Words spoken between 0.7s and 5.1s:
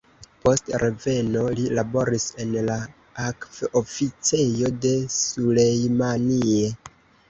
reveno, li laboris en la akv-oficejo de